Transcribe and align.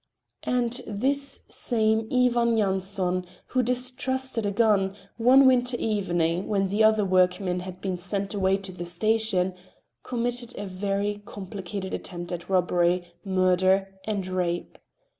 And 0.47 0.81
this 0.87 1.43
same 1.47 2.07
Ivan 2.11 2.57
Yanson, 2.57 3.23
who 3.49 3.61
distrusted 3.61 4.47
a 4.47 4.51
gun, 4.51 4.95
one 5.17 5.45
winter 5.45 5.77
evening, 5.77 6.47
when 6.47 6.69
the 6.69 6.83
other 6.83 7.05
workmen 7.05 7.59
had 7.59 7.81
been 7.81 7.99
sent 7.99 8.33
away 8.33 8.57
to 8.57 8.71
the 8.71 8.83
station, 8.85 9.53
committed 10.01 10.57
a 10.57 10.65
very 10.65 11.21
complicated 11.27 11.93
attempt 11.93 12.31
at 12.31 12.49
robbery, 12.49 13.13
murder 13.23 13.93
and 14.03 14.25
rape. 14.25 14.79